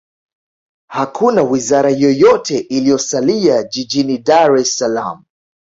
hakuna 0.87 1.43
wizara 1.43 1.89
yoyote 1.89 2.57
iliyosalia 2.57 3.63
jijini 3.63 4.17
dar 4.17 4.55
es 4.57 4.77
salaam 4.77 5.23